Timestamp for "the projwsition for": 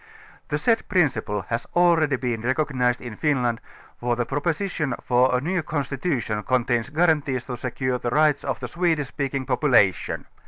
4.15-5.37